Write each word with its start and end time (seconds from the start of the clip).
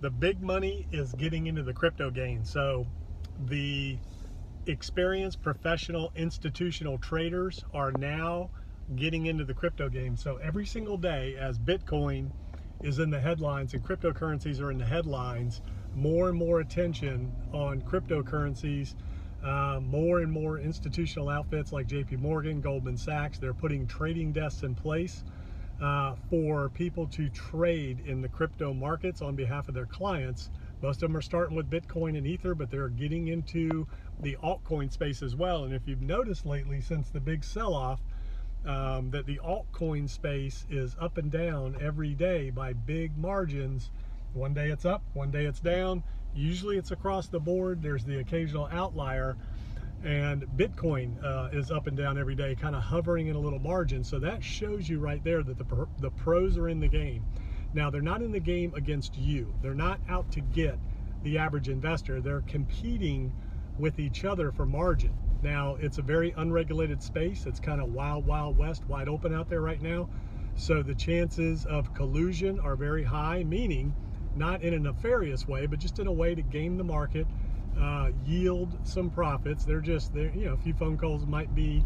the 0.00 0.10
big 0.10 0.40
money 0.40 0.86
is 0.92 1.12
getting 1.12 1.46
into 1.46 1.62
the 1.62 1.72
crypto 1.72 2.10
game. 2.10 2.44
So 2.44 2.86
the 3.46 3.98
experienced 4.66 5.42
professional 5.42 6.12
institutional 6.16 6.98
traders 6.98 7.64
are 7.74 7.92
now 7.92 8.50
getting 8.96 9.26
into 9.26 9.44
the 9.44 9.54
crypto 9.54 9.88
game. 9.88 10.16
So 10.16 10.36
every 10.36 10.66
single 10.66 10.96
day 10.96 11.36
as 11.38 11.58
Bitcoin 11.58 12.30
is 12.82 12.98
in 12.98 13.10
the 13.10 13.20
headlines 13.20 13.74
and 13.74 13.84
cryptocurrencies 13.84 14.60
are 14.60 14.70
in 14.70 14.78
the 14.78 14.86
headlines, 14.86 15.60
more 15.94 16.28
and 16.28 16.38
more 16.38 16.60
attention 16.60 17.32
on 17.52 17.82
cryptocurrencies. 17.82 18.94
Uh, 19.42 19.80
more 19.80 20.20
and 20.20 20.30
more 20.30 20.58
institutional 20.58 21.30
outfits 21.30 21.72
like 21.72 21.86
JP 21.86 22.18
Morgan, 22.18 22.60
Goldman 22.60 22.98
Sachs, 22.98 23.38
they're 23.38 23.54
putting 23.54 23.86
trading 23.86 24.32
desks 24.32 24.64
in 24.64 24.74
place 24.74 25.24
uh, 25.80 26.14
for 26.28 26.68
people 26.68 27.06
to 27.06 27.28
trade 27.30 28.00
in 28.06 28.20
the 28.20 28.28
crypto 28.28 28.74
markets 28.74 29.22
on 29.22 29.34
behalf 29.34 29.68
of 29.68 29.74
their 29.74 29.86
clients. 29.86 30.50
Most 30.82 31.02
of 31.02 31.08
them 31.08 31.16
are 31.16 31.22
starting 31.22 31.56
with 31.56 31.70
Bitcoin 31.70 32.16
and 32.16 32.26
Ether, 32.26 32.54
but 32.54 32.70
they're 32.70 32.88
getting 32.88 33.28
into 33.28 33.86
the 34.20 34.36
altcoin 34.42 34.90
space 34.92 35.22
as 35.22 35.36
well. 35.36 35.64
And 35.64 35.74
if 35.74 35.82
you've 35.86 36.02
noticed 36.02 36.46
lately, 36.46 36.80
since 36.80 37.10
the 37.10 37.20
big 37.20 37.44
sell 37.44 37.74
off, 37.74 38.00
um, 38.66 39.10
that 39.10 39.26
the 39.26 39.40
altcoin 39.42 40.08
space 40.08 40.66
is 40.70 40.96
up 41.00 41.16
and 41.16 41.30
down 41.30 41.76
every 41.80 42.14
day 42.14 42.50
by 42.50 42.72
big 42.72 43.16
margins. 43.16 43.90
One 44.34 44.52
day 44.54 44.68
it's 44.68 44.84
up, 44.84 45.02
one 45.14 45.30
day 45.30 45.46
it's 45.46 45.60
down. 45.60 46.02
Usually 46.34 46.76
it's 46.76 46.90
across 46.90 47.26
the 47.26 47.40
board. 47.40 47.82
There's 47.82 48.04
the 48.04 48.18
occasional 48.18 48.68
outlier. 48.70 49.36
And 50.02 50.44
Bitcoin 50.56 51.22
uh, 51.22 51.50
is 51.52 51.70
up 51.70 51.86
and 51.86 51.96
down 51.96 52.18
every 52.18 52.34
day, 52.34 52.54
kind 52.54 52.74
of 52.74 52.82
hovering 52.82 53.26
in 53.26 53.36
a 53.36 53.38
little 53.38 53.58
margin. 53.58 54.02
So 54.02 54.18
that 54.20 54.42
shows 54.42 54.88
you 54.88 54.98
right 54.98 55.22
there 55.22 55.42
that 55.42 55.58
the, 55.58 55.86
the 55.98 56.10
pros 56.10 56.56
are 56.56 56.68
in 56.68 56.80
the 56.80 56.88
game. 56.88 57.24
Now, 57.74 57.90
they're 57.90 58.00
not 58.00 58.22
in 58.22 58.32
the 58.32 58.40
game 58.40 58.72
against 58.74 59.16
you. 59.16 59.54
They're 59.62 59.74
not 59.74 60.00
out 60.08 60.30
to 60.32 60.40
get 60.40 60.78
the 61.22 61.38
average 61.38 61.68
investor. 61.68 62.20
They're 62.20 62.40
competing 62.42 63.32
with 63.78 63.98
each 63.98 64.24
other 64.24 64.50
for 64.50 64.66
margin. 64.66 65.16
Now, 65.42 65.76
it's 65.80 65.98
a 65.98 66.02
very 66.02 66.34
unregulated 66.36 67.02
space. 67.02 67.46
It's 67.46 67.60
kind 67.60 67.80
of 67.80 67.92
wild, 67.92 68.26
wild 68.26 68.58
west, 68.58 68.84
wide 68.86 69.08
open 69.08 69.34
out 69.34 69.48
there 69.48 69.60
right 69.60 69.80
now. 69.80 70.08
So 70.56 70.82
the 70.82 70.94
chances 70.94 71.64
of 71.66 71.94
collusion 71.94 72.58
are 72.60 72.76
very 72.76 73.04
high, 73.04 73.44
meaning 73.44 73.94
not 74.34 74.62
in 74.62 74.74
a 74.74 74.78
nefarious 74.78 75.46
way, 75.46 75.66
but 75.66 75.78
just 75.78 75.98
in 75.98 76.06
a 76.06 76.12
way 76.12 76.34
to 76.34 76.42
game 76.42 76.76
the 76.76 76.84
market, 76.84 77.26
uh, 77.80 78.10
yield 78.24 78.78
some 78.82 79.10
profits. 79.10 79.64
They're 79.64 79.80
just, 79.80 80.12
they're, 80.12 80.30
you 80.34 80.46
know, 80.46 80.54
a 80.54 80.56
few 80.56 80.74
phone 80.74 80.98
calls 80.98 81.26
might 81.26 81.54
be 81.54 81.84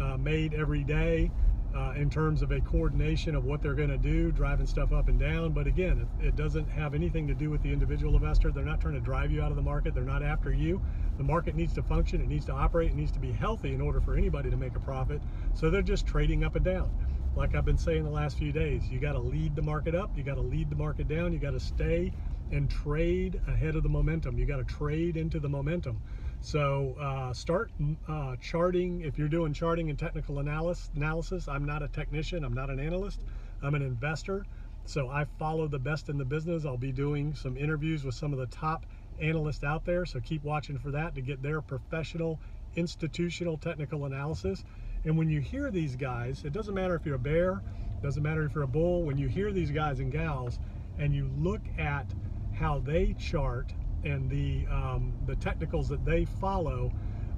uh, 0.00 0.16
made 0.16 0.54
every 0.54 0.84
day 0.84 1.30
uh, 1.74 1.92
in 1.96 2.08
terms 2.08 2.40
of 2.40 2.52
a 2.52 2.60
coordination 2.60 3.34
of 3.34 3.44
what 3.44 3.60
they're 3.60 3.74
going 3.74 3.90
to 3.90 3.98
do, 3.98 4.30
driving 4.30 4.66
stuff 4.66 4.92
up 4.92 5.08
and 5.08 5.18
down. 5.18 5.52
But 5.52 5.66
again, 5.66 6.08
it, 6.20 6.28
it, 6.28 6.36
doesn't 6.36 6.68
have 6.68 6.94
anything 6.94 7.26
to 7.26 7.34
do 7.34 7.50
with 7.50 7.62
the 7.62 7.72
individual 7.72 8.14
investor. 8.14 8.52
They're 8.52 8.64
not 8.64 8.80
trying 8.80 8.94
to 8.94 9.00
drive 9.00 9.32
you 9.32 9.42
out 9.42 9.50
of 9.50 9.56
the 9.56 9.62
market. 9.62 9.92
They're 9.92 10.04
not 10.04 10.22
after 10.22 10.52
you. 10.52 10.80
The 11.16 11.24
market 11.24 11.56
needs 11.56 11.72
to 11.74 11.82
function. 11.82 12.20
It 12.20 12.28
needs 12.28 12.46
to 12.46 12.52
operate. 12.52 12.92
It 12.92 12.96
needs 12.96 13.10
to 13.12 13.18
be 13.18 13.32
healthy 13.32 13.74
in 13.74 13.80
order 13.80 14.00
for 14.00 14.16
anybody 14.16 14.50
to 14.50 14.56
make 14.56 14.76
a 14.76 14.80
profit. 14.80 15.20
So 15.54 15.68
they're 15.68 15.82
just 15.82 16.06
trading 16.06 16.44
up 16.44 16.54
and 16.54 16.64
down. 16.64 16.90
Like 17.36 17.56
I've 17.56 17.64
been 17.64 17.78
saying 17.78 18.04
the 18.04 18.10
last 18.10 18.38
few 18.38 18.52
days, 18.52 18.88
you 18.88 19.00
got 19.00 19.12
to 19.12 19.18
lead 19.18 19.56
the 19.56 19.62
market 19.62 19.96
up. 19.96 20.16
You 20.16 20.22
got 20.22 20.36
to 20.36 20.42
lead 20.42 20.70
the 20.70 20.76
market 20.76 21.08
down. 21.08 21.32
You 21.32 21.40
got 21.40 21.52
to 21.52 21.60
stay 21.60 22.12
and 22.50 22.70
trade 22.70 23.40
ahead 23.48 23.76
of 23.76 23.82
the 23.82 23.88
momentum. 23.88 24.38
You 24.38 24.46
got 24.46 24.56
to 24.56 24.64
trade 24.64 25.16
into 25.16 25.40
the 25.40 25.48
momentum. 25.48 26.00
So 26.40 26.94
uh, 27.00 27.32
start 27.32 27.70
uh, 28.06 28.36
charting. 28.36 29.00
If 29.00 29.18
you're 29.18 29.28
doing 29.28 29.54
charting 29.54 29.88
and 29.88 29.98
technical 29.98 30.40
analysis, 30.40 30.90
analysis, 30.94 31.48
I'm 31.48 31.64
not 31.64 31.82
a 31.82 31.88
technician. 31.88 32.44
I'm 32.44 32.52
not 32.52 32.68
an 32.68 32.78
analyst. 32.78 33.20
I'm 33.62 33.74
an 33.74 33.82
investor. 33.82 34.44
So 34.84 35.08
I 35.08 35.24
follow 35.38 35.66
the 35.66 35.78
best 35.78 36.10
in 36.10 36.18
the 36.18 36.24
business. 36.24 36.66
I'll 36.66 36.76
be 36.76 36.92
doing 36.92 37.34
some 37.34 37.56
interviews 37.56 38.04
with 38.04 38.14
some 38.14 38.32
of 38.32 38.38
the 38.38 38.46
top 38.46 38.84
analysts 39.20 39.64
out 39.64 39.84
there. 39.84 40.04
So 40.04 40.20
keep 40.20 40.44
watching 40.44 40.78
for 40.78 40.90
that 40.90 41.14
to 41.14 41.22
get 41.22 41.42
their 41.42 41.62
professional, 41.62 42.38
institutional 42.76 43.56
technical 43.56 44.04
analysis. 44.04 44.64
And 45.04 45.16
when 45.16 45.30
you 45.30 45.40
hear 45.40 45.70
these 45.70 45.96
guys, 45.96 46.44
it 46.44 46.52
doesn't 46.52 46.74
matter 46.74 46.94
if 46.94 47.06
you're 47.06 47.14
a 47.14 47.18
bear, 47.18 47.62
doesn't 48.02 48.22
matter 48.22 48.44
if 48.44 48.54
you're 48.54 48.64
a 48.64 48.68
bull. 48.68 49.02
When 49.02 49.16
you 49.16 49.28
hear 49.28 49.52
these 49.52 49.70
guys 49.70 50.00
and 50.00 50.12
gals 50.12 50.58
and 50.98 51.14
you 51.14 51.30
look 51.38 51.62
at 51.78 52.06
how 52.54 52.80
they 52.80 53.14
chart 53.18 53.72
and 54.04 54.30
the 54.30 54.66
um, 54.70 55.12
the 55.26 55.36
technicals 55.36 55.88
that 55.88 56.04
they 56.04 56.24
follow 56.24 56.90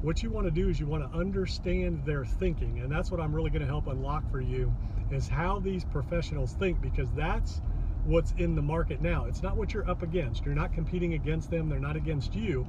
what 0.02 0.22
you 0.22 0.30
want 0.30 0.46
to 0.46 0.50
do 0.50 0.68
is 0.68 0.78
you 0.78 0.86
want 0.86 1.10
to 1.10 1.18
understand 1.18 2.02
their 2.04 2.24
thinking 2.24 2.80
and 2.80 2.90
that's 2.90 3.10
what 3.10 3.20
i'm 3.20 3.34
really 3.34 3.50
going 3.50 3.62
to 3.62 3.66
help 3.68 3.86
unlock 3.86 4.30
for 4.30 4.40
you 4.40 4.72
is 5.10 5.28
how 5.28 5.58
these 5.60 5.84
professionals 5.84 6.52
think 6.54 6.80
because 6.82 7.10
that's 7.12 7.60
what's 8.04 8.32
in 8.38 8.54
the 8.54 8.62
market 8.62 9.00
now. 9.00 9.24
It's 9.24 9.42
not 9.42 9.56
what 9.56 9.74
you're 9.74 9.88
up 9.90 10.02
against. 10.02 10.44
You're 10.44 10.54
not 10.54 10.72
competing 10.72 11.14
against 11.14 11.50
them. 11.50 11.68
They're 11.68 11.80
not 11.80 11.96
against 11.96 12.34
you. 12.34 12.66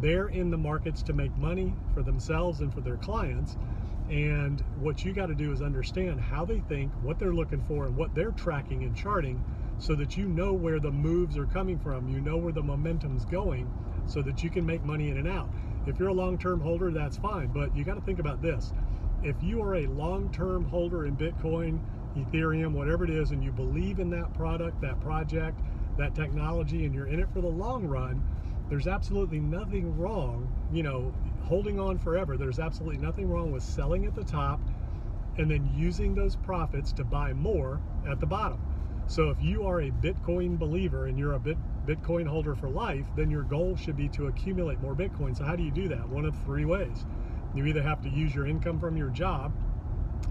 They're 0.00 0.28
in 0.28 0.50
the 0.50 0.58
markets 0.58 1.02
to 1.04 1.12
make 1.12 1.36
money 1.38 1.74
for 1.94 2.02
themselves 2.02 2.60
and 2.60 2.72
for 2.72 2.80
their 2.80 2.96
clients 2.96 3.56
and 4.10 4.62
what 4.80 5.04
you 5.04 5.12
got 5.12 5.26
to 5.26 5.34
do 5.34 5.52
is 5.52 5.62
understand 5.62 6.20
how 6.20 6.44
they 6.44 6.60
think 6.60 6.92
what 7.02 7.18
they're 7.18 7.34
looking 7.34 7.62
for 7.62 7.86
and 7.86 7.96
what 7.96 8.14
they're 8.14 8.32
tracking 8.32 8.82
and 8.82 8.96
charting 8.96 9.42
so 9.82 9.96
that 9.96 10.16
you 10.16 10.28
know 10.28 10.52
where 10.52 10.78
the 10.78 10.92
moves 10.92 11.36
are 11.36 11.44
coming 11.44 11.76
from, 11.76 12.08
you 12.08 12.20
know 12.20 12.36
where 12.36 12.52
the 12.52 12.62
momentum's 12.62 13.24
going, 13.24 13.68
so 14.06 14.22
that 14.22 14.40
you 14.40 14.48
can 14.48 14.64
make 14.64 14.84
money 14.84 15.10
in 15.10 15.16
and 15.16 15.26
out. 15.26 15.48
If 15.86 15.98
you're 15.98 16.10
a 16.10 16.14
long-term 16.14 16.60
holder, 16.60 16.92
that's 16.92 17.16
fine, 17.16 17.48
but 17.48 17.74
you 17.74 17.82
got 17.82 17.94
to 17.94 18.00
think 18.00 18.20
about 18.20 18.40
this. 18.40 18.72
If 19.24 19.34
you 19.42 19.60
are 19.60 19.74
a 19.74 19.86
long-term 19.88 20.66
holder 20.66 21.06
in 21.06 21.16
Bitcoin, 21.16 21.80
Ethereum, 22.16 22.74
whatever 22.74 23.02
it 23.02 23.10
is, 23.10 23.32
and 23.32 23.42
you 23.42 23.50
believe 23.50 23.98
in 23.98 24.08
that 24.10 24.32
product, 24.34 24.80
that 24.82 25.00
project, 25.00 25.58
that 25.98 26.14
technology, 26.14 26.84
and 26.84 26.94
you're 26.94 27.08
in 27.08 27.18
it 27.18 27.28
for 27.32 27.40
the 27.40 27.48
long 27.48 27.84
run, 27.84 28.22
there's 28.68 28.86
absolutely 28.86 29.40
nothing 29.40 29.98
wrong, 29.98 30.48
you 30.72 30.84
know, 30.84 31.12
holding 31.42 31.80
on 31.80 31.98
forever. 31.98 32.36
There's 32.36 32.60
absolutely 32.60 32.98
nothing 32.98 33.28
wrong 33.28 33.50
with 33.50 33.64
selling 33.64 34.06
at 34.06 34.14
the 34.14 34.24
top 34.24 34.60
and 35.38 35.50
then 35.50 35.68
using 35.74 36.14
those 36.14 36.36
profits 36.36 36.92
to 36.92 37.04
buy 37.04 37.32
more 37.32 37.80
at 38.08 38.20
the 38.20 38.26
bottom. 38.26 38.60
So 39.06 39.30
if 39.30 39.42
you 39.42 39.64
are 39.66 39.82
a 39.82 39.90
Bitcoin 39.90 40.58
believer 40.58 41.06
and 41.06 41.18
you're 41.18 41.34
a 41.34 41.40
Bit, 41.40 41.58
Bitcoin 41.86 42.26
holder 42.26 42.54
for 42.54 42.68
life, 42.68 43.06
then 43.16 43.30
your 43.30 43.42
goal 43.42 43.76
should 43.76 43.96
be 43.96 44.08
to 44.10 44.28
accumulate 44.28 44.80
more 44.80 44.94
Bitcoin. 44.94 45.36
So 45.36 45.44
how 45.44 45.56
do 45.56 45.62
you 45.62 45.70
do 45.70 45.88
that? 45.88 46.08
One 46.08 46.24
of 46.24 46.34
three 46.44 46.64
ways. 46.64 47.04
You 47.54 47.66
either 47.66 47.82
have 47.82 48.00
to 48.02 48.08
use 48.08 48.34
your 48.34 48.46
income 48.46 48.78
from 48.80 48.96
your 48.96 49.10
job, 49.10 49.52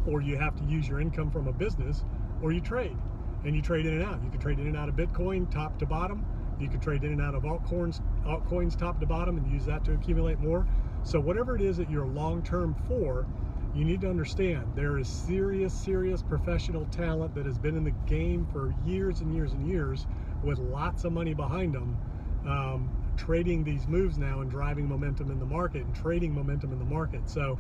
or 0.08 0.22
you 0.22 0.38
have 0.38 0.56
to 0.58 0.64
use 0.64 0.88
your 0.88 1.00
income 1.00 1.30
from 1.30 1.48
a 1.48 1.54
business, 1.54 2.04
or 2.42 2.52
you 2.52 2.62
trade. 2.62 2.98
And 3.44 3.56
you 3.56 3.62
trade 3.62 3.86
in 3.86 3.94
and 3.94 4.04
out. 4.04 4.24
You 4.24 4.30
can 4.30 4.40
trade 4.40 4.60
in 4.60 4.68
and 4.68 4.78
out 4.78 4.90
of 4.90 4.96
Bitcoin 4.96 5.52
top 5.52 5.78
to 5.80 5.86
bottom. 5.86 6.26
You 6.60 6.70
can 6.70 6.80
trade 6.80 7.04
in 7.04 7.12
and 7.12 7.22
out 7.22 7.36
of 7.36 7.44
altcoins, 7.44 8.02
altcoins 8.26 8.78
top 8.78 9.00
to 9.00 9.06
bottom 9.06 9.38
and 9.38 9.52
use 9.52 9.66
that 9.66 9.84
to 9.86 9.94
accumulate 9.94 10.40
more. 10.40 10.66
So 11.04 11.20
whatever 11.20 11.56
it 11.56 11.62
is 11.62 11.78
that 11.78 11.90
you're 11.90 12.06
long-term 12.06 12.76
for, 12.88 13.26
you 13.74 13.86
need 13.86 14.02
to 14.02 14.10
understand 14.10 14.74
there 14.76 14.98
is 14.98 15.08
serious, 15.08 15.74
serious 15.74 16.22
professional 16.22 16.86
talent 16.88 17.34
that 17.36 17.46
has 17.46 17.58
been 17.58 17.78
in 17.78 17.84
the 17.84 17.94
game 18.06 18.46
for 18.52 18.74
years 18.86 19.22
and 19.22 19.34
years 19.34 19.54
and 19.54 19.66
years 19.66 20.08
with 20.44 20.60
lots 20.60 21.06
of 21.06 21.14
money 21.14 21.34
behind 21.34 21.74
them, 21.74 21.98
um, 22.46 22.92
trading 23.16 23.64
these 23.64 23.88
moves 23.88 24.18
now 24.18 24.42
and 24.42 24.52
driving 24.52 24.88
momentum 24.88 25.32
in 25.32 25.40
the 25.40 25.46
market 25.46 25.86
and 25.86 25.96
trading 25.96 26.34
momentum 26.34 26.74
in 26.74 26.80
the 26.80 26.86
market. 26.86 27.30
So 27.30 27.58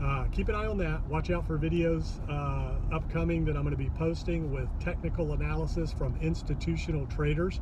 uh, 0.00 0.26
keep 0.30 0.48
an 0.48 0.54
eye 0.54 0.66
on 0.66 0.78
that. 0.78 1.04
Watch 1.08 1.30
out 1.30 1.44
for 1.44 1.58
videos 1.58 2.20
uh, 2.30 2.94
upcoming 2.94 3.44
that 3.46 3.56
I'm 3.56 3.62
going 3.62 3.72
to 3.72 3.76
be 3.76 3.90
posting 3.90 4.52
with 4.52 4.68
technical 4.78 5.32
analysis 5.32 5.90
from 5.92 6.16
institutional 6.20 7.06
traders 7.06 7.60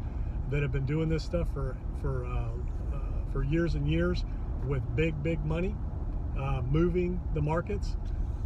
that 0.51 0.61
have 0.61 0.71
been 0.71 0.85
doing 0.85 1.09
this 1.09 1.25
stuff 1.25 1.49
for 1.53 1.77
for 2.03 2.27
uh, 2.27 2.29
uh 2.95 2.99
for 3.33 3.43
years 3.43 3.75
and 3.75 3.89
years 3.89 4.25
with 4.67 4.83
big, 4.95 5.21
big 5.23 5.43
money 5.45 5.77
uh, 6.39 6.63
moving 6.63 7.21
the 7.35 7.41
markets 7.41 7.97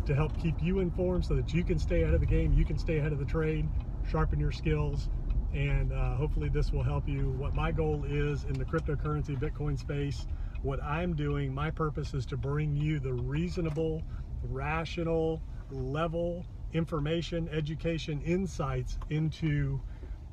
to 0.06 0.14
help 0.14 0.36
keep 0.38 0.60
you 0.62 0.80
informed 0.80 1.24
so 1.24 1.34
that 1.34 1.52
you 1.52 1.64
can 1.64 1.78
stay 1.78 2.02
ahead 2.02 2.14
of 2.14 2.20
the 2.20 2.26
game, 2.26 2.52
you 2.52 2.64
can 2.64 2.78
stay 2.78 2.98
ahead 2.98 3.12
of 3.12 3.18
the 3.18 3.24
trade, 3.24 3.68
sharpen 4.08 4.38
your 4.40 4.52
skills, 4.52 5.08
and 5.52 5.92
uh, 5.92 6.14
hopefully 6.14 6.48
this 6.48 6.72
will 6.72 6.82
help 6.82 7.08
you. 7.08 7.30
What 7.38 7.54
my 7.54 7.72
goal 7.72 8.04
is 8.08 8.44
in 8.44 8.54
the 8.54 8.64
cryptocurrency 8.64 9.38
Bitcoin 9.38 9.78
space, 9.78 10.26
what 10.62 10.82
I'm 10.82 11.14
doing, 11.14 11.54
my 11.54 11.70
purpose 11.70 12.14
is 12.14 12.26
to 12.26 12.36
bring 12.36 12.76
you 12.76 12.98
the 12.98 13.12
reasonable, 13.12 14.02
rational 14.48 15.42
level 15.70 16.44
information, 16.72 17.48
education, 17.50 18.20
insights 18.22 18.98
into 19.10 19.80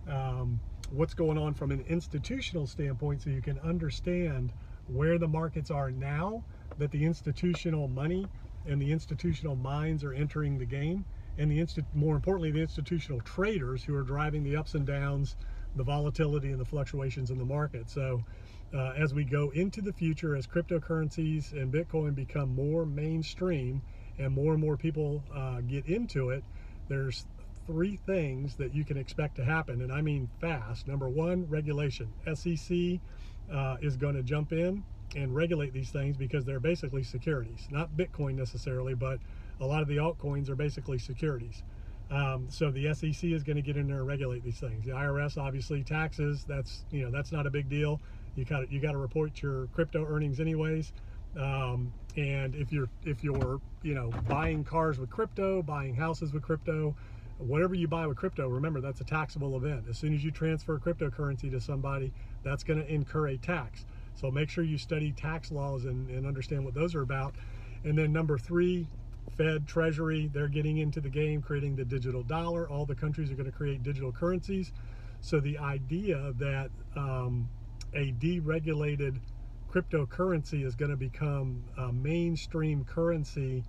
um, 0.07 0.59
what's 0.91 1.13
going 1.13 1.37
on 1.37 1.53
from 1.53 1.71
an 1.71 1.83
institutional 1.87 2.67
standpoint 2.67 3.21
so 3.21 3.29
you 3.29 3.41
can 3.41 3.59
understand 3.59 4.53
where 4.87 5.17
the 5.17 5.27
markets 5.27 5.71
are 5.71 5.91
now 5.91 6.43
that 6.77 6.91
the 6.91 7.03
institutional 7.03 7.87
money 7.87 8.27
and 8.65 8.81
the 8.81 8.91
institutional 8.91 9.55
minds 9.55 10.03
are 10.03 10.13
entering 10.13 10.57
the 10.57 10.65
game 10.65 11.05
and 11.37 11.51
the 11.51 11.59
insti 11.59 11.83
more 11.93 12.15
importantly 12.15 12.51
the 12.51 12.61
institutional 12.61 13.21
traders 13.21 13.83
who 13.83 13.95
are 13.95 14.03
driving 14.03 14.43
the 14.43 14.55
ups 14.55 14.73
and 14.73 14.85
downs 14.85 15.35
the 15.75 15.83
volatility 15.83 16.51
and 16.51 16.59
the 16.59 16.65
fluctuations 16.65 17.29
in 17.29 17.37
the 17.37 17.45
market 17.45 17.89
so 17.89 18.21
uh, 18.73 18.91
as 18.97 19.13
we 19.13 19.23
go 19.23 19.49
into 19.51 19.81
the 19.81 19.93
future 19.93 20.35
as 20.35 20.45
cryptocurrencies 20.47 21.51
and 21.53 21.71
bitcoin 21.71 22.15
become 22.15 22.53
more 22.53 22.85
mainstream 22.85 23.81
and 24.17 24.33
more 24.33 24.53
and 24.53 24.61
more 24.61 24.77
people 24.77 25.23
uh, 25.33 25.61
get 25.61 25.85
into 25.85 26.29
it 26.29 26.43
there's 26.89 27.25
three 27.67 27.97
things 28.05 28.55
that 28.55 28.73
you 28.73 28.85
can 28.85 28.97
expect 28.97 29.35
to 29.35 29.43
happen, 29.43 29.81
and 29.81 29.91
I 29.91 30.01
mean 30.01 30.29
fast. 30.39 30.87
Number 30.87 31.09
one, 31.09 31.47
regulation. 31.49 32.13
SEC 32.33 32.77
uh, 33.53 33.75
is 33.81 33.97
going 33.97 34.15
to 34.15 34.23
jump 34.23 34.53
in 34.53 34.83
and 35.15 35.33
regulate 35.33 35.73
these 35.73 35.89
things 35.89 36.17
because 36.17 36.45
they're 36.45 36.59
basically 36.59 37.03
securities. 37.03 37.67
Not 37.71 37.95
Bitcoin 37.95 38.35
necessarily, 38.35 38.93
but 38.93 39.19
a 39.59 39.65
lot 39.65 39.81
of 39.81 39.87
the 39.87 39.97
altcoins 39.97 40.49
are 40.49 40.55
basically 40.55 40.99
securities. 40.99 41.63
Um, 42.09 42.47
so 42.49 42.71
the 42.71 42.93
SEC 42.93 43.31
is 43.31 43.43
going 43.43 43.57
to 43.57 43.61
get 43.61 43.75
in 43.75 43.87
there 43.87 43.97
and 43.97 44.07
regulate 44.07 44.43
these 44.43 44.59
things. 44.59 44.85
The 44.85 44.91
IRS, 44.91 45.37
obviously, 45.37 45.83
taxes. 45.83 46.45
That's 46.47 46.85
you 46.91 47.03
know 47.03 47.11
that's 47.11 47.31
not 47.31 47.45
a 47.45 47.49
big 47.49 47.69
deal. 47.69 47.99
You 48.35 48.45
got 48.45 48.71
you 48.71 48.79
got 48.79 48.91
to 48.91 48.97
report 48.97 49.41
your 49.41 49.67
crypto 49.67 50.05
earnings 50.05 50.39
anyways. 50.39 50.93
Um, 51.37 51.93
and 52.15 52.55
if 52.55 52.71
you're 52.71 52.89
if 53.03 53.23
you're 53.23 53.59
you 53.83 53.93
know 53.93 54.09
buying 54.27 54.63
cars 54.63 54.99
with 54.99 55.09
crypto, 55.09 55.61
buying 55.61 55.95
houses 55.95 56.31
with 56.33 56.43
crypto, 56.43 56.95
whatever 57.39 57.75
you 57.75 57.87
buy 57.87 58.07
with 58.07 58.17
crypto, 58.17 58.47
remember 58.47 58.79
that's 58.79 59.01
a 59.01 59.05
taxable 59.05 59.57
event. 59.57 59.85
As 59.89 59.97
soon 59.97 60.13
as 60.13 60.23
you 60.23 60.31
transfer 60.31 60.79
cryptocurrency 60.79 61.51
to 61.51 61.59
somebody, 61.59 62.13
that's 62.43 62.63
going 62.63 62.79
to 62.79 62.91
incur 62.91 63.27
a 63.27 63.37
tax. 63.37 63.85
So 64.19 64.31
make 64.31 64.49
sure 64.49 64.63
you 64.63 64.77
study 64.77 65.11
tax 65.11 65.51
laws 65.51 65.85
and, 65.85 66.09
and 66.09 66.25
understand 66.25 66.65
what 66.65 66.73
those 66.73 66.95
are 66.95 67.01
about. 67.01 67.35
And 67.83 67.97
then 67.97 68.11
number 68.11 68.37
three, 68.37 68.87
Fed, 69.37 69.67
Treasury, 69.67 70.29
they're 70.33 70.47
getting 70.47 70.77
into 70.77 70.99
the 70.99 71.09
game, 71.09 71.41
creating 71.41 71.75
the 71.75 71.85
digital 71.85 72.23
dollar. 72.23 72.67
All 72.67 72.85
the 72.85 72.95
countries 72.95 73.31
are 73.31 73.35
going 73.35 73.51
to 73.51 73.55
create 73.55 73.83
digital 73.83 74.11
currencies. 74.11 74.71
So 75.21 75.39
the 75.39 75.59
idea 75.59 76.33
that 76.39 76.69
um, 76.95 77.47
a 77.93 78.11
deregulated 78.13 79.19
cryptocurrency 79.71 80.65
is 80.65 80.75
going 80.75 80.91
to 80.91 80.97
become 80.97 81.63
a 81.77 81.91
mainstream 81.91 82.83
currency 82.85 83.63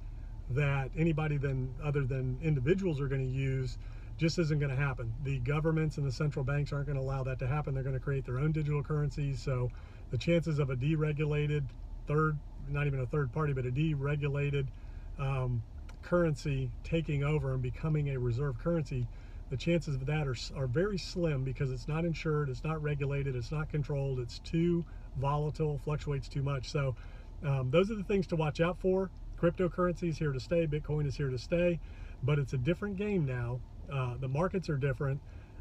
that 0.51 0.91
anybody 0.97 1.37
then 1.37 1.75
other 1.85 2.05
than 2.05 2.39
individuals 2.43 3.01
are 3.01 3.09
going 3.09 3.21
to 3.21 3.31
use 3.31 3.77
just 4.17 4.39
isn't 4.39 4.59
going 4.59 4.71
to 4.71 4.77
happen. 4.77 5.13
The 5.23 5.39
governments 5.41 5.99
and 5.99 6.07
the 6.07 6.13
central 6.13 6.45
banks 6.45 6.73
aren't 6.73 6.87
going 6.87 6.99
to 6.99 7.05
allow 7.05 7.23
that 7.25 7.39
to 7.41 7.47
happen. 7.47 7.75
They're 7.75 7.85
going 7.85 7.95
to 7.95 8.01
create 8.01 8.25
their 8.25 8.39
own 8.39 8.53
digital 8.53 8.83
currencies. 8.83 9.41
So 9.41 9.71
the 10.11 10.19
chances 10.19 10.59
of 10.59 10.71
a 10.71 10.77
deregulated 10.77 11.65
third, 12.07 12.39
not 12.69 12.87
even 12.87 13.01
a 13.01 13.07
third 13.07 13.33
party, 13.33 13.53
but 13.53 13.67
a 13.67 13.71
deregulated 13.71 14.67
um, 15.19 15.63
currency 16.03 16.71
taking 16.85 17.25
over 17.25 17.53
and 17.53 17.63
becoming 17.63 18.11
a 18.11 18.19
reserve 18.19 18.59
currency, 18.59 19.07
the 19.51 19.57
chances 19.57 19.95
of 19.95 20.07
that 20.07 20.27
are, 20.27 20.37
are 20.57 20.67
very 20.67 20.99
slim 20.99 21.45
because 21.45 21.71
it's 21.71 21.89
not 21.89 22.05
insured, 22.05 22.49
it's 22.49 22.65
not 22.65 22.83
regulated, 22.83 23.35
it's 23.35 23.51
not 23.51 23.69
controlled, 23.69 24.19
it's 24.19 24.39
too 24.41 24.85
volatile, 25.17 25.81
fluctuates 25.85 26.29
too 26.29 26.43
much. 26.43 26.71
So 26.71 26.95
um, 27.45 27.71
those 27.71 27.91
are 27.91 27.95
the 27.95 28.05
things 28.05 28.27
to 28.29 28.37
watch 28.37 28.61
out 28.61 28.79
for. 28.79 29.11
Cryptocurrency 29.41 30.11
is 30.11 30.19
here 30.19 30.33
to 30.33 30.41
stay, 30.41 30.67
Bitcoin 30.67 31.07
is 31.07 31.17
here 31.17 31.31
to 31.31 31.39
stay, 31.39 31.79
but 32.23 32.39
it's 32.39 32.53
a 32.53 32.59
different 32.59 32.97
game 32.97 33.25
now. 33.25 33.61
Uh, 33.91 34.17
the 34.21 34.29
markets 34.29 34.69
are 34.69 34.77
different. 34.77 35.21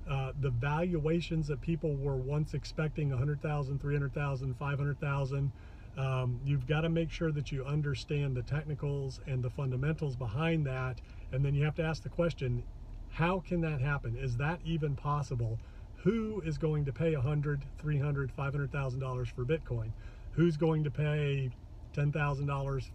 Uh, 0.10 0.32
the 0.40 0.50
valuations 0.50 1.48
that 1.48 1.60
people 1.60 1.96
were 1.96 2.16
once 2.16 2.54
expecting 2.54 3.10
100,000, 3.10 3.80
300,000, 3.80 4.54
500,000, 4.54 5.52
um, 5.98 6.40
you've 6.46 6.68
got 6.68 6.82
to 6.82 6.90
make 6.90 7.12
sure 7.12 7.32
that 7.32 7.52
you 7.52 7.66
understand 7.66 8.36
the 8.38 8.44
technicals 8.44 9.20
and 9.26 9.44
the 9.44 9.50
fundamentals 9.50 10.16
behind 10.16 10.66
that. 10.66 11.02
And 11.32 11.44
then 11.44 11.56
you 11.56 11.66
have 11.66 11.76
to 11.76 11.84
ask 11.84 12.04
the 12.04 12.10
question, 12.10 12.64
how 13.10 13.40
can 13.40 13.62
that 13.62 13.82
happen? 13.82 14.16
Is 14.16 14.38
that 14.38 14.60
even 14.64 14.96
possible? 14.96 15.60
Who 16.04 16.42
is 16.46 16.58
going 16.58 16.86
to 16.86 16.94
pay 16.94 17.16
100, 17.16 17.66
300, 17.80 18.32
500,000 18.32 19.00
dollars 19.00 19.30
for 19.30 19.44
Bitcoin? 19.44 19.92
Who's 20.32 20.56
going 20.56 20.84
to 20.84 20.92
pay 20.92 21.50
$10,000, 21.94 22.12
$20,000, 22.14 22.90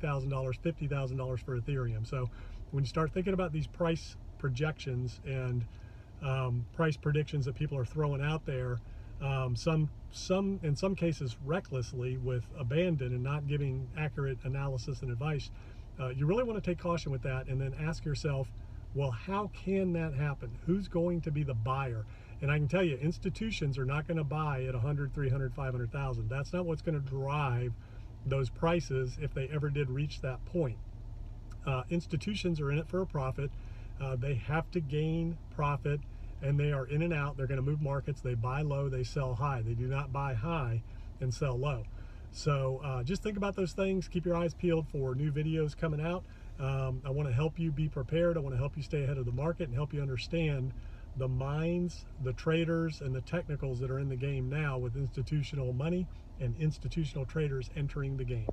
$50,000 0.00 1.40
for 1.44 1.60
Ethereum? 1.60 2.08
So 2.08 2.30
when 2.70 2.84
you 2.84 2.88
start 2.88 3.12
thinking 3.12 3.34
about 3.34 3.52
these 3.52 3.66
price 3.66 4.16
projections 4.38 5.20
and 5.26 5.66
um, 6.22 6.66
price 6.74 6.96
predictions 6.96 7.44
that 7.46 7.54
people 7.54 7.78
are 7.78 7.84
throwing 7.84 8.22
out 8.22 8.46
there, 8.46 8.78
um, 9.20 9.56
some 9.56 9.90
some 10.10 10.60
in 10.62 10.76
some 10.76 10.94
cases 10.94 11.36
recklessly 11.44 12.16
with 12.18 12.44
abandon 12.58 13.12
and 13.12 13.22
not 13.22 13.46
giving 13.46 13.88
accurate 13.96 14.38
analysis 14.44 15.02
and 15.02 15.10
advice 15.10 15.50
uh, 15.98 16.08
you 16.08 16.26
really 16.26 16.44
want 16.44 16.62
to 16.62 16.70
take 16.70 16.78
caution 16.78 17.10
with 17.10 17.22
that 17.22 17.46
and 17.48 17.60
then 17.60 17.74
ask 17.80 18.04
yourself 18.04 18.50
well 18.94 19.10
how 19.10 19.50
can 19.54 19.92
that 19.92 20.14
happen? 20.14 20.50
Who's 20.66 20.88
going 20.88 21.20
to 21.22 21.30
be 21.30 21.42
the 21.42 21.54
buyer? 21.54 22.04
And 22.42 22.50
i 22.50 22.58
can 22.58 22.68
tell 22.68 22.82
you 22.82 22.96
institutions 22.96 23.78
are 23.78 23.86
not 23.86 24.06
going 24.06 24.18
to 24.18 24.24
buy 24.24 24.64
at 24.64 24.74
100 24.74 25.14
300 25.14 25.54
500000 25.54 26.28
that's 26.28 26.52
not 26.52 26.66
what's 26.66 26.82
going 26.82 27.02
to 27.02 27.08
drive 27.08 27.72
those 28.26 28.50
prices 28.50 29.16
if 29.20 29.32
they 29.32 29.48
ever 29.48 29.70
did 29.70 29.88
reach 29.88 30.20
that 30.20 30.44
point. 30.46 30.76
Uh, 31.66 31.82
institutions 31.90 32.60
are 32.60 32.70
in 32.70 32.78
it 32.78 32.88
for 32.88 33.00
a 33.00 33.06
profit 33.06 33.50
uh, 34.00 34.16
they 34.16 34.34
have 34.34 34.70
to 34.72 34.80
gain 34.80 35.38
profit 35.54 36.00
and 36.42 36.58
they 36.60 36.72
are 36.72 36.86
in 36.86 37.02
and 37.02 37.14
out. 37.14 37.36
They're 37.36 37.46
going 37.46 37.62
to 37.62 37.68
move 37.68 37.80
markets. 37.80 38.20
They 38.20 38.34
buy 38.34 38.62
low, 38.62 38.88
they 38.88 39.04
sell 39.04 39.34
high. 39.34 39.62
They 39.62 39.74
do 39.74 39.86
not 39.86 40.12
buy 40.12 40.34
high 40.34 40.82
and 41.20 41.32
sell 41.32 41.58
low. 41.58 41.84
So 42.30 42.80
uh, 42.84 43.02
just 43.02 43.22
think 43.22 43.36
about 43.36 43.56
those 43.56 43.72
things. 43.72 44.08
Keep 44.08 44.26
your 44.26 44.36
eyes 44.36 44.52
peeled 44.54 44.86
for 44.88 45.14
new 45.14 45.32
videos 45.32 45.76
coming 45.76 46.00
out. 46.00 46.24
Um, 46.58 47.00
I 47.04 47.10
want 47.10 47.28
to 47.28 47.34
help 47.34 47.58
you 47.58 47.70
be 47.70 47.88
prepared. 47.88 48.36
I 48.36 48.40
want 48.40 48.54
to 48.54 48.58
help 48.58 48.76
you 48.76 48.82
stay 48.82 49.04
ahead 49.04 49.18
of 49.18 49.24
the 49.24 49.32
market 49.32 49.68
and 49.68 49.74
help 49.74 49.92
you 49.94 50.02
understand 50.02 50.72
the 51.16 51.28
minds, 51.28 52.04
the 52.22 52.34
traders, 52.34 53.00
and 53.00 53.14
the 53.14 53.22
technicals 53.22 53.78
that 53.80 53.90
are 53.90 53.98
in 53.98 54.08
the 54.08 54.16
game 54.16 54.50
now 54.50 54.76
with 54.78 54.96
institutional 54.96 55.72
money 55.72 56.06
and 56.40 56.54
institutional 56.58 57.24
traders 57.24 57.70
entering 57.74 58.18
the 58.18 58.24
game. 58.24 58.50